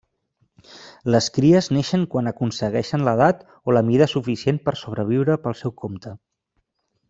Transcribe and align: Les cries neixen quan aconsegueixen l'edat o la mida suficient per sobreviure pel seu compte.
Les 1.15 1.27
cries 1.35 1.67
neixen 1.77 2.07
quan 2.15 2.31
aconsegueixen 2.31 3.05
l'edat 3.09 3.45
o 3.71 3.77
la 3.79 3.85
mida 3.91 4.11
suficient 4.17 4.61
per 4.67 4.77
sobreviure 4.83 5.41
pel 5.47 5.61
seu 5.63 5.79
compte. 5.85 6.19